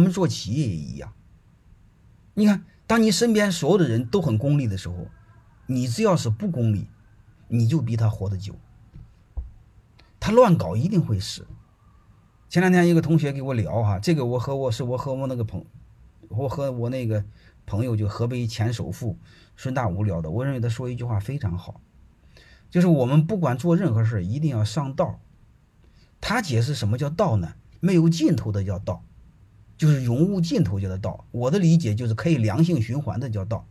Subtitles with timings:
[0.00, 1.12] 我们做企业也一样。
[2.32, 5.08] 你看，当你身边所有的人都很功利的时候，
[5.66, 6.88] 你只要是不功利，
[7.48, 8.54] 你就比他活得久。
[10.18, 11.46] 他乱搞一定会死。
[12.48, 15.66] 前两天一个同学给我聊哈，这个我和我是我和我那个朋，
[16.28, 17.22] 我和我那个
[17.66, 19.18] 朋友就河北前首富
[19.58, 20.30] 孙大武聊的。
[20.30, 21.78] 我认为他说一句话非常好，
[22.70, 25.20] 就是我们不管做任何事一定要上道。
[26.22, 27.52] 他解释什么叫道呢？
[27.80, 29.04] 没有尽头的叫道，
[29.80, 31.24] 就是永无尽头叫的道。
[31.30, 33.66] 我的理解就是可以良性循环的叫道，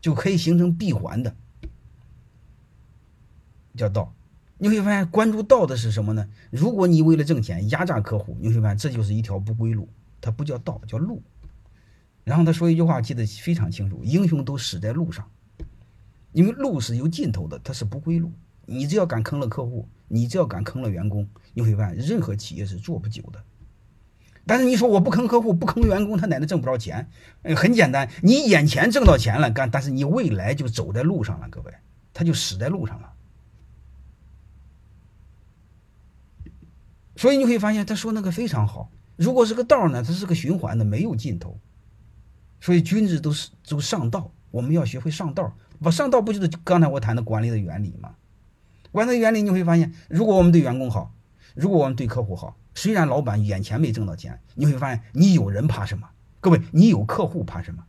[0.00, 1.32] 就可以形成闭环的
[3.76, 4.12] 叫道。
[4.58, 6.28] 你会发现，关注道的是什么呢？
[6.50, 9.88] 如果你为了挣钱压榨客户，你会发现这就是一条不归路，
[10.20, 11.22] 它不叫道，叫路。
[12.24, 15.30] 然后他说一句话，记得非常清楚：英雄都死在路上，
[16.32, 18.32] 因为路是有尽头的，它是不归路。
[18.66, 23.44] 你只要敢坑了客户，你只要敢坑了员工，你会发现任何企业是做不久的。
[24.46, 27.08] 但是你说我不坑客户，不坑员工，他哪能挣不着钱？
[27.42, 31.72] 呃，很简单，你眼前挣到钱了，干，但是你未来就走在路上了，各位，
[32.12, 33.12] 他就死在路上了。
[37.14, 38.90] 所以你会发现，他说那个非常好。
[39.16, 41.60] 如果是个道呢，它是个循环的，没有尽头。
[42.60, 45.56] 所以君子都是都上道，我们要学会上道。
[45.80, 48.14] 不上道不就是刚才我谈的管理的原理吗？
[48.90, 51.14] 管理的原理你会发现，如果我们对员工好，
[51.54, 56.08] 如果我们对客户好，虽然老板眼前没挣到钱，你会发现你有人怕什么？
[56.40, 57.84] 各位，你有客户怕什么？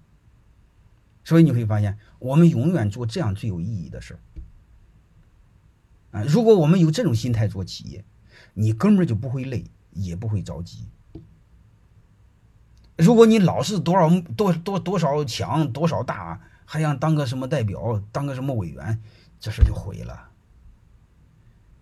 [1.23, 4.19] 所以你会发现，我们永远做这样最有意义的事儿。
[6.19, 8.03] 啊，如果我们有这种心态做企业。
[8.55, 10.85] 你根本就不会累，也不会着急。
[12.97, 19.01] 如果你老是多少多多多少强多少大，还想当个什么代表，当个什么委员，
[19.39, 20.29] 这事就毁了。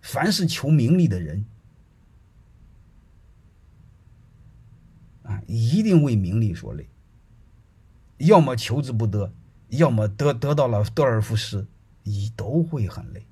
[0.00, 1.44] 凡是求名利的人，
[5.24, 6.88] 啊，一定为名利所累。
[8.16, 9.32] 要么求之不得，
[9.68, 11.66] 要么得得到了得而复失，
[12.04, 13.26] 你都会很累。